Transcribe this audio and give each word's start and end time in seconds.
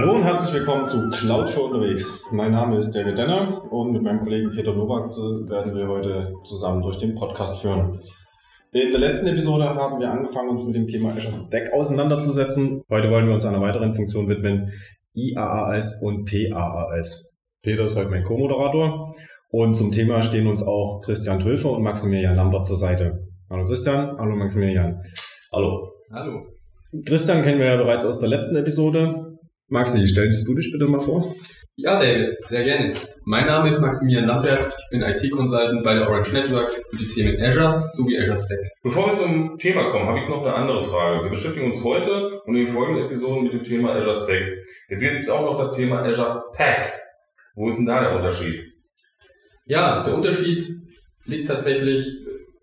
Hallo 0.00 0.14
und 0.14 0.24
herzlich 0.24 0.54
willkommen 0.54 0.86
zu 0.86 1.10
Cloud 1.10 1.50
für 1.50 1.60
unterwegs. 1.60 2.24
Mein 2.30 2.52
Name 2.52 2.78
ist 2.78 2.92
David 2.92 3.18
Denner 3.18 3.70
und 3.70 3.92
mit 3.92 4.00
meinem 4.02 4.20
Kollegen 4.20 4.48
Peter 4.50 4.72
Nowak 4.72 5.10
werden 5.10 5.74
wir 5.74 5.86
heute 5.88 6.32
zusammen 6.42 6.80
durch 6.80 6.96
den 6.96 7.14
Podcast 7.14 7.60
führen. 7.60 8.00
In 8.72 8.92
der 8.92 8.98
letzten 8.98 9.26
Episode 9.26 9.66
haben 9.66 10.00
wir 10.00 10.10
angefangen, 10.10 10.48
uns 10.48 10.64
mit 10.64 10.74
dem 10.74 10.86
Thema 10.86 11.10
Azure 11.10 11.32
Stack 11.32 11.74
auseinanderzusetzen. 11.74 12.80
Heute 12.88 13.10
wollen 13.10 13.26
wir 13.26 13.34
uns 13.34 13.44
einer 13.44 13.60
weiteren 13.60 13.94
Funktion 13.94 14.26
widmen, 14.26 14.72
IaaS 15.12 16.02
und 16.02 16.24
PaaS. 16.24 17.34
Peter 17.62 17.84
ist 17.84 17.98
heute 17.98 18.08
mein 18.08 18.24
Co-Moderator 18.24 19.14
und 19.50 19.74
zum 19.74 19.92
Thema 19.92 20.22
stehen 20.22 20.46
uns 20.46 20.62
auch 20.62 21.02
Christian 21.02 21.40
Twilfer 21.40 21.72
und 21.72 21.82
Maximilian 21.82 22.36
Lambert 22.36 22.64
zur 22.64 22.78
Seite. 22.78 23.28
Hallo 23.50 23.66
Christian, 23.66 24.16
hallo 24.16 24.34
Maximilian. 24.34 25.02
Hallo. 25.52 25.92
Hallo. 26.10 26.46
Christian 27.04 27.42
kennen 27.42 27.58
wir 27.58 27.66
ja 27.66 27.76
bereits 27.76 28.06
aus 28.06 28.20
der 28.20 28.30
letzten 28.30 28.56
Episode. 28.56 29.29
Maxi, 29.72 30.04
stellst 30.08 30.48
du 30.48 30.54
dich 30.56 30.72
bitte 30.72 30.86
mal 30.86 30.98
vor? 30.98 31.32
Ja, 31.76 31.96
David, 31.96 32.44
sehr 32.48 32.64
gerne. 32.64 32.92
Mein 33.24 33.46
Name 33.46 33.70
ist 33.70 33.78
Maximilian 33.78 34.26
Lambert, 34.26 34.74
ich 34.76 34.90
bin 34.90 35.00
IT-Consultant 35.00 35.84
bei 35.84 35.94
der 35.94 36.08
Orange 36.08 36.32
Networks 36.32 36.82
für 36.90 36.96
die 36.96 37.06
Themen 37.06 37.40
Azure 37.40 37.88
sowie 37.92 38.18
Azure 38.18 38.36
Stack. 38.36 38.68
Bevor 38.82 39.06
wir 39.06 39.14
zum 39.14 39.56
Thema 39.60 39.88
kommen, 39.90 40.08
habe 40.08 40.18
ich 40.18 40.28
noch 40.28 40.42
eine 40.42 40.54
andere 40.54 40.82
Frage. 40.82 41.22
Wir 41.22 41.30
beschäftigen 41.30 41.70
uns 41.70 41.84
heute 41.84 42.40
und 42.40 42.56
in 42.56 42.66
den 42.66 42.74
folgenden 42.74 43.04
Episoden 43.04 43.44
mit 43.44 43.52
dem 43.52 43.62
Thema 43.62 43.94
Azure 43.94 44.16
Stack. 44.16 44.42
Jetzt 44.88 45.02
gibt 45.02 45.22
es 45.22 45.28
auch 45.28 45.42
noch 45.42 45.56
das 45.56 45.76
Thema 45.76 46.02
Azure 46.02 46.42
Pack. 46.56 46.92
Wo 47.54 47.68
ist 47.68 47.76
denn 47.76 47.86
da 47.86 48.00
der 48.00 48.16
Unterschied? 48.16 48.64
Ja, 49.66 50.02
der 50.02 50.14
Unterschied 50.14 50.64
liegt 51.26 51.46
tatsächlich 51.46 52.04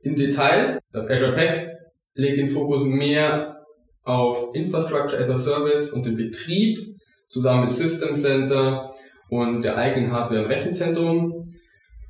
im 0.02 0.18
Detail. 0.18 0.80
Das 0.92 1.10
Azure 1.10 1.32
Pack 1.32 1.70
legt 2.16 2.38
den 2.38 2.50
Fokus 2.50 2.84
mehr 2.84 3.64
auf 4.04 4.54
Infrastructure 4.54 5.18
as 5.18 5.30
a 5.30 5.38
Service 5.38 5.92
und 5.92 6.06
den 6.06 6.18
Betrieb 6.18 6.97
zusammen 7.28 7.62
mit 7.62 7.72
System 7.72 8.16
Center 8.16 8.94
und 9.30 9.62
der 9.62 9.78
eigenen 9.78 10.12
Hardware 10.12 10.44
im 10.44 10.48
Rechenzentrum 10.48 11.54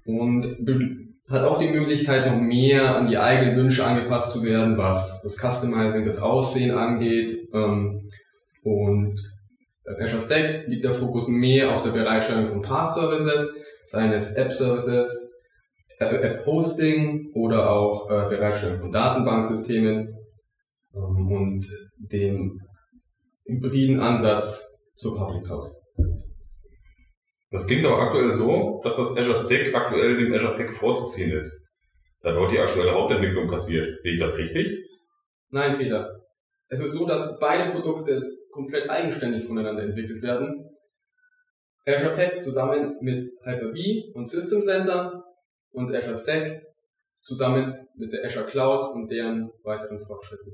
und 0.05 0.45
hat 1.29 1.43
auch 1.43 1.59
die 1.59 1.69
Möglichkeit, 1.69 2.25
noch 2.25 2.39
mehr 2.39 2.95
an 2.95 3.07
die 3.07 3.17
eigenen 3.17 3.57
Wünsche 3.57 3.85
angepasst 3.85 4.31
zu 4.31 4.43
werden, 4.43 4.77
was 4.77 5.21
das 5.23 5.37
Customizing, 5.37 6.05
das 6.05 6.19
Aussehen 6.19 6.71
angeht. 6.71 7.49
Ähm, 7.53 8.09
und 8.63 9.15
bei 9.83 10.03
Azure 10.03 10.21
Stack 10.21 10.67
liegt 10.67 10.85
der 10.85 10.93
Fokus 10.93 11.27
mehr 11.27 11.71
auf 11.71 11.83
der 11.83 11.91
Bereitstellung 11.91 12.45
von 12.45 12.61
Path-Services, 12.61 13.53
seien 13.85 14.13
es 14.13 14.33
App-Services, 14.35 15.31
App-Hosting 15.99 17.31
oder 17.33 17.71
auch 17.71 18.09
äh, 18.09 18.29
Bereitstellung 18.29 18.77
von 18.77 18.91
Datenbanksystemen 18.91 20.15
ähm, 20.95 21.31
und 21.31 21.65
den 21.97 22.61
hybriden 23.45 23.99
Ansatz 23.99 24.76
zur 24.97 25.15
Public 25.17 25.45
Cloud. 25.45 25.71
Das 27.49 27.65
klingt 27.65 27.85
auch 27.85 27.99
aktuell 27.99 28.33
so, 28.33 28.81
dass 28.83 28.97
das 28.97 29.17
Azure 29.17 29.37
Stack 29.37 29.73
aktuell 29.73 30.17
dem 30.17 30.33
Azure 30.33 30.57
Pack 30.57 30.73
vorzuziehen 30.73 31.31
ist. 31.31 31.65
Da 32.21 32.33
dort 32.33 32.51
die 32.51 32.59
aktuelle 32.59 32.93
Hauptentwicklung 32.93 33.47
passiert. 33.49 34.01
Sehe 34.01 34.15
ich 34.15 34.19
das 34.19 34.37
richtig? 34.37 34.85
Nein, 35.49 35.77
Peter. 35.77 36.19
Es 36.67 36.81
ist 36.81 36.91
so, 36.91 37.05
dass 37.05 37.39
beide 37.39 37.71
Produkte 37.71 38.21
komplett 38.51 38.89
eigenständig 38.89 39.45
voneinander 39.45 39.83
entwickelt 39.83 40.21
werden. 40.21 40.69
Azure 41.85 42.15
Pack 42.15 42.41
zusammen 42.41 42.97
mit 42.99 43.31
Hyper-V 43.43 44.17
und 44.17 44.27
System 44.27 44.61
Center 44.63 45.23
und 45.71 45.95
Azure 45.95 46.17
Stack 46.17 46.63
zusammen 47.21 47.87
mit 47.95 48.11
der 48.11 48.25
Azure 48.25 48.45
Cloud 48.45 48.93
und 48.93 49.09
deren 49.09 49.49
weiteren 49.63 49.99
Fortschritten. 49.99 50.53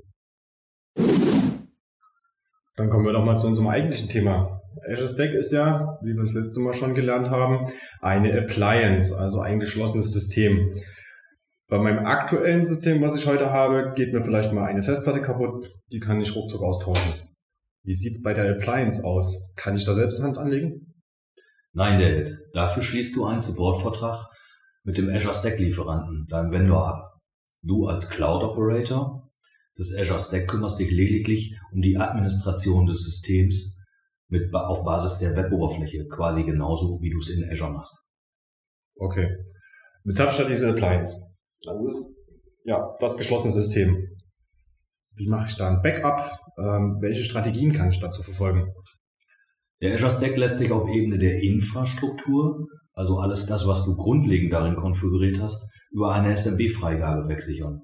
Dann 2.75 2.89
kommen 2.89 3.05
wir 3.05 3.13
doch 3.13 3.23
mal 3.23 3.37
zu 3.37 3.47
unserem 3.47 3.67
eigentlichen 3.67 4.09
Thema. 4.09 4.61
Azure 4.89 5.07
Stack 5.07 5.33
ist 5.33 5.51
ja, 5.51 5.97
wie 6.01 6.13
wir 6.13 6.21
das 6.21 6.33
letzte 6.33 6.59
Mal 6.59 6.73
schon 6.73 6.95
gelernt 6.95 7.29
haben, 7.29 7.65
eine 8.01 8.37
Appliance, 8.37 9.17
also 9.17 9.39
ein 9.39 9.59
geschlossenes 9.59 10.11
System. 10.11 10.73
Bei 11.69 11.77
meinem 11.77 12.05
aktuellen 12.05 12.63
System, 12.63 13.01
was 13.01 13.15
ich 13.15 13.27
heute 13.27 13.51
habe, 13.51 13.93
geht 13.95 14.13
mir 14.13 14.23
vielleicht 14.23 14.51
mal 14.51 14.65
eine 14.65 14.83
Festplatte 14.83 15.21
kaputt, 15.21 15.71
die 15.91 15.99
kann 15.99 16.19
ich 16.21 16.35
ruckzuck 16.35 16.61
austauschen. 16.61 17.13
Wie 17.83 17.93
sieht's 17.93 18.21
bei 18.21 18.33
der 18.33 18.49
Appliance 18.49 19.05
aus? 19.05 19.53
Kann 19.55 19.75
ich 19.75 19.85
da 19.85 19.93
selbst 19.93 20.21
Hand 20.21 20.37
anlegen? 20.37 20.93
Nein, 21.73 21.99
David. 21.99 22.37
Dafür 22.53 22.81
schließt 22.81 23.15
du 23.15 23.25
einen 23.25 23.41
Supportvertrag 23.41 24.27
mit 24.83 24.97
dem 24.97 25.09
Azure 25.09 25.33
Stack 25.33 25.59
Lieferanten, 25.59 26.27
deinem 26.29 26.51
Vendor 26.51 26.87
ab. 26.87 27.19
Du 27.61 27.87
als 27.87 28.09
Cloud 28.09 28.43
Operator 28.43 29.22
des 29.77 29.95
Azure 29.97 30.19
Stack 30.19 30.47
kümmerst 30.47 30.79
dich 30.79 30.91
lediglich 30.91 31.55
um 31.71 31.81
die 31.81 31.97
Administration 31.97 32.85
des 32.85 33.03
Systems 33.03 33.77
mit, 34.27 34.53
auf 34.53 34.83
Basis 34.83 35.19
der 35.19 35.35
Web-Oberfläche, 35.35 36.07
quasi 36.07 36.43
genauso 36.43 36.99
wie 37.01 37.09
du 37.09 37.19
es 37.19 37.29
in 37.29 37.49
Azure 37.49 37.71
machst. 37.71 38.03
Okay. 38.95 39.29
Ich 40.05 40.17
da 40.17 40.29
diese 40.43 40.69
Appliance. 40.69 41.15
Das 41.61 41.75
ist 41.85 42.19
ja 42.65 42.95
das 42.99 43.17
geschlossene 43.17 43.53
System. 43.53 44.07
Wie 45.15 45.27
mache 45.27 45.47
ich 45.47 45.55
da 45.55 45.69
ein 45.69 45.81
Backup? 45.81 46.39
Ähm, 46.57 46.97
welche 46.99 47.23
Strategien 47.23 47.71
kann 47.71 47.89
ich 47.89 47.99
dazu 47.99 48.23
verfolgen? 48.23 48.73
Der 49.81 49.93
Azure 49.93 50.11
Stack 50.11 50.37
lässt 50.37 50.59
sich 50.59 50.71
auf 50.71 50.87
Ebene 50.87 51.17
der 51.17 51.41
Infrastruktur, 51.41 52.67
also 52.93 53.17
alles 53.17 53.45
das, 53.45 53.67
was 53.67 53.85
du 53.85 53.95
grundlegend 53.95 54.53
darin 54.53 54.75
konfiguriert 54.75 55.41
hast, 55.41 55.69
über 55.91 56.13
eine 56.13 56.35
SMB-Freigabe 56.35 57.27
wegsichern. 57.27 57.81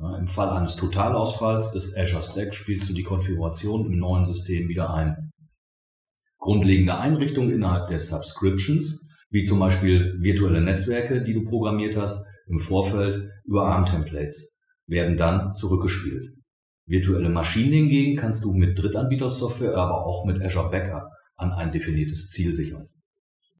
Im 0.00 0.26
Fall 0.26 0.48
eines 0.48 0.76
Totalausfalls 0.76 1.72
des 1.72 1.94
Azure 1.94 2.22
Stack 2.22 2.54
spielst 2.54 2.88
du 2.88 2.94
die 2.94 3.02
Konfiguration 3.02 3.84
im 3.84 3.98
neuen 3.98 4.24
System 4.24 4.66
wieder 4.66 4.94
ein. 4.94 5.30
Grundlegende 6.38 6.98
Einrichtungen 6.98 7.50
innerhalb 7.50 7.88
der 7.88 7.98
Subscriptions, 7.98 9.10
wie 9.28 9.42
zum 9.42 9.58
Beispiel 9.58 10.16
virtuelle 10.18 10.62
Netzwerke, 10.62 11.22
die 11.22 11.34
du 11.34 11.44
programmiert 11.44 11.98
hast, 11.98 12.26
im 12.46 12.58
Vorfeld 12.58 13.28
über 13.44 13.66
ARM-Templates, 13.66 14.58
werden 14.86 15.18
dann 15.18 15.54
zurückgespielt. 15.54 16.32
Virtuelle 16.86 17.28
Maschinen 17.28 17.74
hingegen 17.74 18.16
kannst 18.16 18.42
du 18.42 18.54
mit 18.54 18.82
Drittanbietersoftware, 18.82 19.76
aber 19.76 20.06
auch 20.06 20.24
mit 20.24 20.42
Azure 20.42 20.70
Backup 20.70 21.10
an 21.36 21.52
ein 21.52 21.72
definiertes 21.72 22.28
Ziel 22.28 22.54
sichern. 22.54 22.88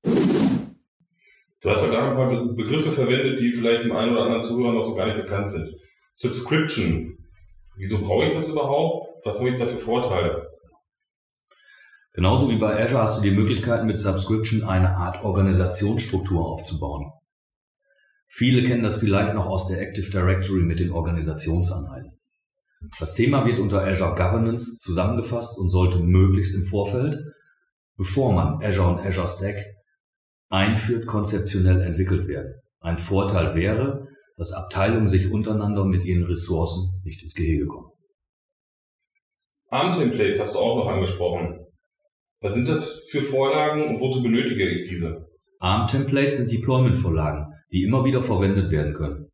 Du 0.03 1.69
hast 1.69 1.83
ja 1.83 1.91
gerade 1.91 2.11
ein 2.11 2.17
paar 2.17 2.55
Begriffe 2.55 2.93
verwendet, 2.93 3.39
die 3.39 3.53
vielleicht 3.53 3.85
dem 3.85 3.93
einen 3.93 4.13
oder 4.13 4.23
anderen 4.23 4.43
Zuhörer 4.43 4.73
noch 4.73 4.85
so 4.85 4.95
gar 4.95 5.07
nicht 5.07 5.19
bekannt 5.19 5.51
sind. 5.51 5.69
Subscription. 6.15 7.17
Wieso 7.77 7.99
brauche 8.03 8.27
ich 8.27 8.35
das 8.35 8.49
überhaupt? 8.49 9.09
Was 9.25 9.39
habe 9.39 9.51
ich 9.51 9.57
da 9.57 9.67
für 9.67 9.79
Vorteile? 9.79 10.49
Genauso 12.13 12.51
wie 12.51 12.57
bei 12.57 12.83
Azure 12.83 13.03
hast 13.03 13.19
du 13.19 13.23
die 13.23 13.35
Möglichkeit, 13.35 13.85
mit 13.85 13.99
Subscription 13.99 14.65
eine 14.65 14.97
Art 14.97 15.25
Organisationsstruktur 15.25 16.45
aufzubauen. 16.45 17.13
Viele 18.27 18.63
kennen 18.63 18.83
das 18.83 18.99
vielleicht 18.99 19.35
noch 19.35 19.47
aus 19.47 19.69
der 19.69 19.81
Active 19.81 20.11
Directory 20.11 20.63
mit 20.63 20.81
den 20.81 20.93
Organisationseinheiten. 20.93 22.21
Das 22.99 23.15
Thema 23.15 23.45
wird 23.45 23.59
unter 23.59 23.83
Azure 23.83 24.15
Governance 24.15 24.79
zusammengefasst 24.79 25.59
und 25.59 25.69
sollte 25.69 25.99
möglichst 25.99 26.55
im 26.55 26.67
Vorfeld, 26.67 27.19
bevor 27.97 28.33
man 28.33 28.63
Azure 28.63 28.95
und 28.95 29.01
Azure 29.01 29.27
Stack 29.27 29.65
einführt, 30.49 31.07
konzeptionell 31.07 31.83
entwickelt 31.83 32.27
werden. 32.27 32.55
Ein 32.81 32.99
Vorteil 32.99 33.55
wäre, 33.55 34.09
dass 34.41 34.55
Abteilungen 34.55 35.07
sich 35.07 35.31
untereinander 35.31 35.85
mit 35.85 36.07
ihren 36.07 36.25
Ressourcen 36.25 36.99
nicht 37.05 37.23
ins 37.23 37.35
Gehege 37.35 37.67
kommen. 37.67 37.91
ARM-Templates 39.69 40.41
hast 40.41 40.55
du 40.55 40.59
auch 40.59 40.77
noch 40.77 40.87
angesprochen. 40.87 41.67
Was 42.41 42.55
sind 42.55 42.67
das 42.67 43.03
für 43.11 43.21
Vorlagen 43.21 43.87
und 43.87 44.01
wozu 44.01 44.23
benötige 44.23 44.67
ich 44.67 44.89
diese? 44.89 45.27
ARM-Templates 45.59 46.39
sind 46.39 46.53
Deployment-Vorlagen, 46.53 47.53
die 47.71 47.83
immer 47.83 48.03
wieder 48.07 48.23
verwendet 48.23 48.71
werden 48.71 48.95
können. 48.95 49.27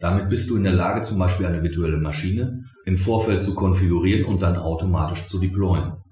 Damit 0.00 0.28
bist 0.28 0.50
du 0.50 0.56
in 0.56 0.64
der 0.64 0.72
Lage, 0.72 1.02
zum 1.02 1.20
Beispiel 1.20 1.46
eine 1.46 1.62
virtuelle 1.62 1.98
Maschine 1.98 2.64
im 2.84 2.96
Vorfeld 2.96 3.42
zu 3.42 3.54
konfigurieren 3.54 4.24
und 4.24 4.42
dann 4.42 4.56
automatisch 4.56 5.26
zu 5.26 5.38
deployen. 5.38 6.02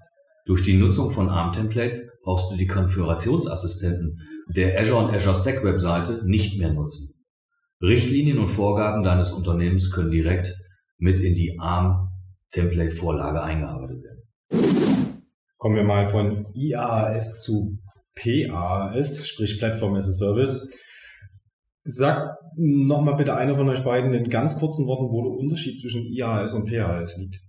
Durch 0.44 0.62
die 0.62 0.76
Nutzung 0.76 1.10
von 1.10 1.28
ARM-Templates 1.28 2.16
brauchst 2.22 2.52
du 2.52 2.56
die 2.56 2.68
Konfigurationsassistenten 2.68 4.20
der 4.54 4.78
Azure 4.78 5.04
und 5.04 5.12
Azure 5.12 5.34
Stack 5.34 5.64
Webseite 5.64 6.22
nicht 6.24 6.60
mehr 6.60 6.72
nutzen. 6.72 7.15
Richtlinien 7.82 8.38
und 8.38 8.48
Vorgaben 8.48 9.02
deines 9.02 9.32
Unternehmens 9.32 9.90
können 9.90 10.10
direkt 10.10 10.54
mit 10.98 11.20
in 11.20 11.34
die 11.34 11.58
ARM-Template-Vorlage 11.58 13.42
eingearbeitet 13.42 14.02
werden. 14.02 15.22
Kommen 15.58 15.76
wir 15.76 15.84
mal 15.84 16.06
von 16.06 16.46
IaaS 16.54 17.42
zu 17.42 17.78
PaaS, 18.14 19.26
sprich 19.26 19.58
Platform 19.58 19.94
as 19.94 20.08
a 20.08 20.12
Service. 20.12 20.78
Sag 21.82 22.36
nochmal 22.56 23.16
bitte 23.16 23.36
einer 23.36 23.54
von 23.54 23.68
euch 23.68 23.84
beiden 23.84 24.14
in 24.14 24.28
ganz 24.30 24.58
kurzen 24.58 24.86
Worten, 24.86 25.12
wo 25.12 25.22
der 25.22 25.38
Unterschied 25.38 25.78
zwischen 25.78 26.04
IaaS 26.06 26.54
und 26.54 26.70
PaaS 26.70 27.16
liegt. 27.18 27.40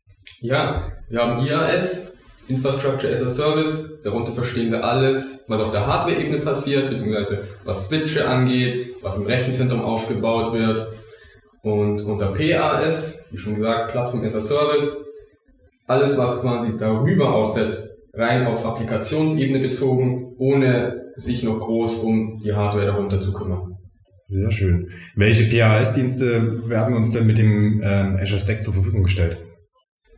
Ja, 0.41 0.91
wir 1.09 1.19
haben 1.19 1.45
IaaS, 1.45 2.17
Infrastructure 2.49 3.11
as 3.11 3.21
a 3.21 3.27
Service, 3.27 4.01
darunter 4.03 4.31
verstehen 4.31 4.71
wir 4.71 4.83
alles, 4.83 5.45
was 5.47 5.59
auf 5.59 5.71
der 5.71 5.85
Hardware-Ebene 5.85 6.39
passiert, 6.39 6.89
beziehungsweise 6.89 7.47
was 7.65 7.88
Switche 7.88 8.27
angeht, 8.27 8.95
was 9.01 9.17
im 9.17 9.25
Rechenzentrum 9.25 9.81
aufgebaut 9.81 10.53
wird. 10.53 10.88
Und 11.61 12.01
unter 12.01 12.27
PAS, 12.31 13.25
wie 13.31 13.38
schon 13.38 13.55
gesagt, 13.55 13.91
Plattform 13.91 14.23
as 14.23 14.35
a 14.35 14.41
Service, 14.41 14.97
alles, 15.88 16.17
was 16.17 16.41
quasi 16.41 16.77
darüber 16.77 17.33
aussetzt, 17.33 17.97
rein 18.13 18.47
auf 18.47 18.65
Applikationsebene 18.65 19.59
bezogen, 19.59 20.35
ohne 20.38 21.11
sich 21.17 21.44
noch 21.44 21.59
groß 21.59 21.97
um 21.99 22.39
die 22.44 22.53
Hardware 22.53 22.85
darunter 22.85 23.19
zu 23.19 23.33
kümmern. 23.33 23.77
Sehr 24.25 24.51
schön. 24.51 24.89
Welche 25.15 25.44
PAS-Dienste 25.45 26.69
werden 26.69 26.95
uns 26.95 27.11
denn 27.11 27.25
mit 27.25 27.38
dem 27.38 27.81
ähm, 27.83 28.17
Azure 28.21 28.39
Stack 28.39 28.61
zur 28.61 28.73
Verfügung 28.73 29.03
gestellt? 29.03 29.38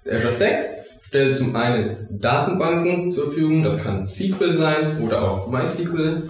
Der 0.05 0.17
Azure 0.17 0.33
Stack 0.33 0.78
stellt 1.01 1.37
zum 1.37 1.55
einen 1.55 2.07
Datenbanken 2.09 3.11
zur 3.11 3.25
Verfügung, 3.25 3.63
das 3.63 3.81
kann 3.83 4.07
SQL 4.07 4.51
sein 4.51 5.01
oder 5.01 5.23
auch 5.23 5.49
MySQL. 5.49 6.29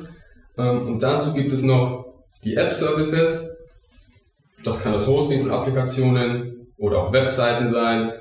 Ähm, 0.57 0.87
und 0.87 1.03
dazu 1.03 1.33
gibt 1.33 1.51
es 1.51 1.63
noch 1.63 2.05
die 2.43 2.55
App 2.55 2.73
Services. 2.73 3.49
Das 4.63 4.81
kann 4.81 4.93
das 4.93 5.07
Hosting 5.07 5.41
von 5.41 5.51
Applikationen 5.51 6.67
oder 6.77 6.99
auch 6.99 7.13
Webseiten 7.13 7.69
sein. 7.71 8.13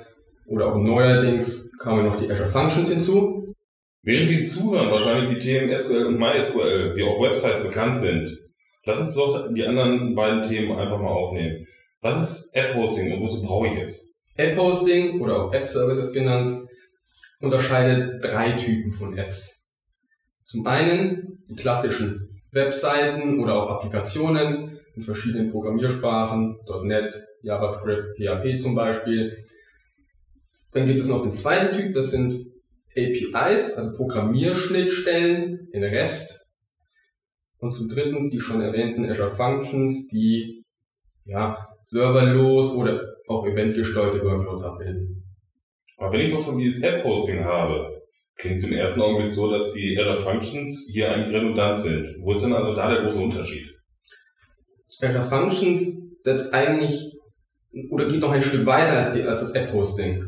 Oder 0.47 0.67
auch 0.73 0.77
neuerdings 0.77 1.71
kamen 1.79 2.06
noch 2.06 2.17
die 2.17 2.31
Azure 2.31 2.49
Functions 2.49 2.89
hinzu. 2.89 3.55
Während 4.03 4.31
die 4.31 4.45
Zuhörer 4.45 4.91
wahrscheinlich 4.91 5.31
die 5.31 5.39
Themen 5.39 5.75
SQL 5.75 6.06
und 6.06 6.19
MySQL, 6.19 6.97
wie 6.97 7.03
auch 7.03 7.21
Websites 7.21 7.62
bekannt 7.62 7.99
sind, 7.99 8.39
lass 8.85 9.00
uns 9.00 9.15
doch 9.15 9.53
die 9.53 9.65
anderen 9.65 10.15
beiden 10.15 10.43
Themen 10.43 10.79
einfach 10.79 10.99
mal 10.99 11.09
aufnehmen. 11.09 11.67
Was 12.00 12.23
ist 12.23 12.55
App-Hosting 12.55 13.12
und 13.12 13.23
wozu 13.23 13.43
brauche 13.43 13.67
ich 13.67 13.79
es? 13.83 14.07
App-Hosting 14.38 15.20
oder 15.20 15.37
auch 15.37 15.52
App-Services 15.52 16.12
genannt 16.12 16.69
unterscheidet 17.40 18.25
drei 18.25 18.52
Typen 18.52 18.93
von 18.93 19.17
Apps. 19.17 19.69
Zum 20.44 20.67
einen 20.67 21.44
die 21.49 21.56
klassischen 21.56 22.43
Webseiten 22.52 23.40
oder 23.43 23.56
auch 23.56 23.69
Applikationen 23.69 24.81
in 24.94 25.02
verschiedenen 25.02 25.50
Programmiersprachen, 25.50 26.58
.NET, 26.85 27.14
JavaScript, 27.43 28.17
PHP 28.17 28.58
zum 28.58 28.75
Beispiel. 28.75 29.44
Dann 30.73 30.87
gibt 30.87 31.00
es 31.00 31.08
noch 31.08 31.23
den 31.23 31.32
zweiten 31.32 31.76
Typ, 31.76 31.94
das 31.94 32.11
sind 32.11 32.46
APIs, 32.96 33.75
also 33.75 33.93
Programmierschnittstellen 33.96 35.69
in 35.73 35.85
REST. 35.85 36.40
Und 37.58 37.75
zum 37.75 37.88
drittens 37.88 38.31
die 38.31 38.40
schon 38.40 38.61
erwähnten 38.61 39.08
Azure 39.08 39.31
Functions, 39.31 40.08
die 40.08 40.64
ja, 41.25 41.69
serverlos 41.81 42.73
oder 42.73 43.18
auch 43.28 43.46
eventgesteuerte 43.46 44.25
Workloads 44.25 44.62
abbilden. 44.62 45.25
Aber 45.98 46.12
wenn 46.12 46.20
ich 46.20 46.32
doch 46.32 46.44
schon 46.44 46.58
dieses 46.58 46.82
App-Hosting 46.82 47.44
habe, 47.44 48.02
klingt 48.36 48.56
es 48.56 48.69
im 48.69 48.76
ersten 48.76 49.00
Augenblick 49.02 49.30
so, 49.30 49.50
dass 49.50 49.72
die 49.72 49.98
Azure 49.98 50.22
Functions 50.22 50.88
hier 50.92 51.10
eigentlich 51.10 51.34
redundant 51.34 51.78
sind. 51.78 52.16
Wo 52.20 52.32
ist 52.32 52.44
denn 52.44 52.52
also 52.52 52.72
da 52.72 52.90
der 52.90 53.02
große 53.02 53.19
Unterschied? 53.19 53.66
Azure 55.00 55.22
Functions 55.22 55.98
setzt 56.20 56.54
eigentlich 56.54 57.16
oder 57.90 58.06
geht 58.06 58.20
noch 58.20 58.32
ein 58.32 58.42
Stück 58.42 58.64
weiter 58.66 58.98
als, 58.98 59.12
die, 59.12 59.22
als 59.22 59.40
das 59.40 59.52
App-Hosting. 59.52 60.25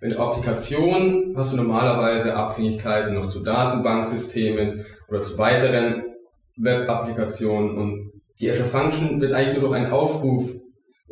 In 0.00 0.10
der 0.10 0.18
Applikation 0.18 1.34
hast 1.36 1.52
du 1.52 1.56
normalerweise 1.56 2.34
Abhängigkeiten 2.34 3.14
noch 3.14 3.28
zu 3.28 3.40
Datenbanksystemen 3.40 4.84
oder 5.08 5.22
zu 5.22 5.38
weiteren 5.38 6.04
Web-Applikationen 6.56 7.76
und 7.76 8.12
die 8.40 8.50
Azure 8.50 8.68
Function 8.68 9.20
wird 9.20 9.32
eigentlich 9.32 9.58
nur 9.58 9.68
durch 9.68 9.76
einen 9.76 9.92
Aufruf 9.92 10.52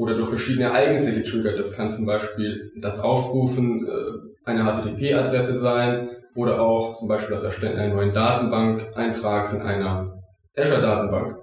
oder 0.01 0.15
durch 0.15 0.31
verschiedene 0.31 0.65
Ereignisse 0.65 1.15
getriggert. 1.15 1.59
Das 1.59 1.73
kann 1.77 1.91
zum 1.91 2.07
Beispiel 2.07 2.73
das 2.81 3.01
Aufrufen 3.01 3.87
äh, 3.87 4.49
einer 4.51 4.65
HTTP-Adresse 4.65 5.59
sein 5.59 6.09
oder 6.35 6.63
auch 6.63 6.99
zum 6.99 7.07
Beispiel 7.07 7.33
das 7.33 7.45
Erstellen 7.45 7.79
einer 7.79 7.95
neuen 7.95 8.15
Datenbank-Eintrags 8.15 9.53
in 9.53 9.61
einer 9.61 10.23
Azure-Datenbank. 10.57 11.37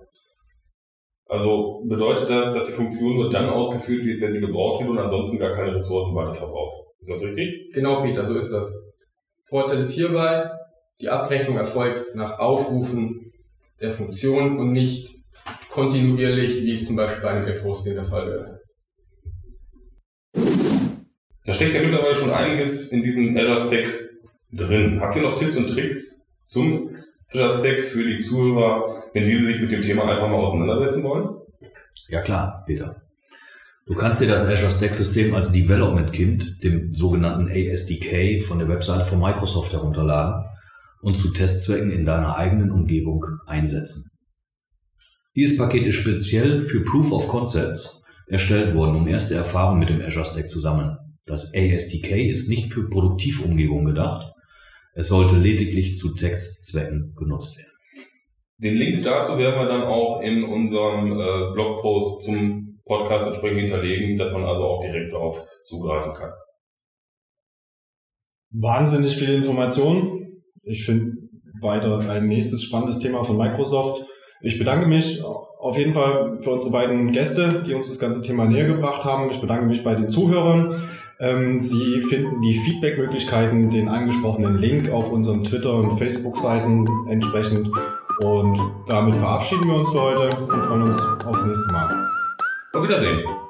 Also 1.30 1.84
bedeutet 1.88 2.32
das, 2.32 2.56
dass 2.56 2.66
die 2.66 2.72
Funktion 2.72 3.18
nur 3.18 3.30
dann 3.30 3.48
ausgeführt 3.48 4.04
wird, 4.04 4.22
wenn 4.22 4.34
sie 4.34 4.42
gebraucht 4.42 4.82
wird 4.82 4.90
und 4.90 4.98
ansonsten 4.98 5.38
gar 5.38 5.54
keine 5.54 5.76
Ressourcen 5.76 6.16
weiter 6.16 6.34
verbraucht. 6.34 6.88
Ist 7.00 7.12
das 7.12 7.24
richtig? 7.26 7.74
Genau, 7.74 8.02
Peter, 8.02 8.28
so 8.28 8.34
ist 8.34 8.52
das. 8.52 8.74
Vorteil 9.44 9.80
ist 9.80 9.92
hierbei, 9.92 10.50
die 11.00 11.10
Abrechnung 11.10 11.58
erfolgt 11.58 12.16
nach 12.16 12.40
Aufrufen 12.40 13.34
der 13.82 13.92
Funktion 13.92 14.58
und 14.58 14.72
nicht 14.72 15.17
kontinuierlich, 15.78 16.64
wie 16.64 16.74
es 16.74 16.88
zum 16.88 16.96
Beispiel 16.96 17.22
bei 17.22 17.30
einem 17.30 17.48
App-Hosting 17.48 17.94
der 17.94 18.04
Fall 18.04 18.26
wäre. 18.26 18.62
Da 21.46 21.54
steckt 21.54 21.76
ja 21.76 21.84
mittlerweile 21.84 22.16
schon 22.16 22.32
einiges 22.32 22.92
in 22.92 23.04
diesem 23.04 23.38
Azure 23.38 23.60
Stack 23.60 23.88
drin. 24.52 25.00
Habt 25.00 25.16
ihr 25.16 25.22
noch 25.22 25.38
Tipps 25.38 25.56
und 25.56 25.68
Tricks 25.68 26.28
zum 26.48 26.96
Azure 27.32 27.52
Stack 27.52 27.86
für 27.86 28.04
die 28.04 28.18
Zuhörer, 28.18 29.04
wenn 29.14 29.26
diese 29.26 29.46
sich 29.46 29.62
mit 29.62 29.72
dem 29.72 29.84
Thema 29.84 30.06
einfach 30.06 30.28
mal 30.28 30.38
auseinandersetzen 30.38 31.04
wollen? 31.04 31.30
Ja 32.10 32.22
klar, 32.22 32.64
Peter. 32.66 33.04
Du 33.86 33.94
kannst 33.94 34.20
dir 34.20 34.28
das 34.28 34.50
Azure 34.50 34.72
Stack 34.72 34.96
System 34.96 35.36
als 35.36 35.52
Development 35.52 36.12
Kind, 36.12 36.58
dem 36.64 36.96
sogenannten 36.96 37.52
ASDK 37.52 38.42
von 38.42 38.58
der 38.58 38.68
Webseite 38.68 39.06
von 39.06 39.20
Microsoft 39.20 39.74
herunterladen 39.74 40.44
und 41.02 41.18
zu 41.18 41.32
Testzwecken 41.32 41.92
in 41.92 42.04
deiner 42.04 42.36
eigenen 42.36 42.72
Umgebung 42.72 43.24
einsetzen. 43.46 44.17
Dieses 45.38 45.56
Paket 45.56 45.86
ist 45.86 45.96
speziell 45.96 46.58
für 46.58 46.84
Proof 46.84 47.12
of 47.12 47.28
Concepts 47.28 48.04
erstellt 48.26 48.74
worden, 48.74 48.96
um 48.96 49.08
erste 49.08 49.36
Erfahrungen 49.36 49.80
mit 49.80 49.90
dem 49.90 50.02
Azure 50.02 50.26
Stack 50.26 50.50
zu 50.50 50.60
sammeln. 50.60 50.98
Das 51.26 51.54
ASDK 51.56 52.28
ist 52.28 52.50
nicht 52.50 52.74
für 52.74 52.90
Produktivumgebung 52.90 53.86
gedacht. 53.86 54.34
Es 54.96 55.10
sollte 55.10 55.38
lediglich 55.38 55.96
zu 55.96 56.16
Textzwecken 56.16 57.14
genutzt 57.16 57.56
werden. 57.56 57.72
Den 58.58 58.74
Link 58.74 59.04
dazu 59.04 59.38
werden 59.38 59.60
wir 59.60 59.68
dann 59.68 59.84
auch 59.84 60.22
in 60.22 60.44
unserem 60.44 61.12
äh, 61.12 61.54
Blogpost 61.54 62.24
zum 62.24 62.80
Podcast 62.84 63.28
entsprechend 63.28 63.60
hinterlegen, 63.60 64.18
dass 64.18 64.34
man 64.34 64.44
also 64.44 64.64
auch 64.64 64.82
direkt 64.82 65.14
darauf 65.14 65.46
zugreifen 65.66 66.14
kann. 66.14 66.32
Wahnsinnig 68.50 69.16
viele 69.16 69.36
Informationen. 69.36 70.42
Ich 70.64 70.84
finde 70.84 71.18
weiter 71.62 72.00
ein 72.10 72.28
nächstes 72.28 72.64
spannendes 72.64 72.98
Thema 72.98 73.24
von 73.24 73.38
Microsoft. 73.38 74.04
Ich 74.42 74.60
bedanke 74.60 74.88
mich 74.88 75.24
auf 75.24 75.78
jeden 75.78 75.94
Fall 75.94 76.38
für 76.40 76.52
unsere 76.52 76.72
beiden 76.72 77.12
Gäste, 77.12 77.64
die 77.66 77.74
uns 77.74 77.90
das 77.90 78.00
ganze 78.00 78.22
Thema 78.22 78.46
näher 78.46 78.68
gebracht 78.68 79.04
haben. 79.04 79.30
Ich 79.32 79.42
bedanke 79.42 79.66
mich 79.66 79.84
bei 79.84 79.96
den 79.96 80.10
Zuhörern. 80.10 80.90
Ähm, 81.20 81.60
Sie 81.60 82.02
finden 82.04 82.42
die 82.42 82.54
Feedback-Möglichkeiten, 82.54 83.70
den 83.70 83.90
angesprochenen 83.90 84.58
Link 84.60 84.92
auf 84.92 85.12
unseren 85.12 85.44
Twitter- 85.44 85.74
und 85.74 85.98
Facebook-Seiten 85.98 86.86
entsprechend. 87.10 87.70
Und 88.24 88.60
damit 88.88 89.18
verabschieden 89.18 89.68
wir 89.68 89.76
uns 89.76 89.90
für 89.90 90.02
heute 90.02 90.30
und 90.38 90.64
freuen 90.64 90.84
uns 90.84 91.02
aufs 91.26 91.46
nächste 91.46 91.72
Mal. 91.72 92.10
Auf 92.74 92.84
Wiedersehen. 92.84 93.47